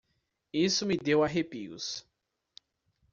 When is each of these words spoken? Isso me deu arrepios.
Isso 0.51 0.83
me 0.83 0.97
deu 0.97 1.23
arrepios. 1.23 2.03